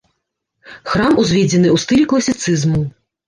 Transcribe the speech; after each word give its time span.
Храм 0.91 1.13
узведзены 1.25 1.69
ў 1.75 1.83
стылі 1.83 2.09
класіцызму. 2.13 2.81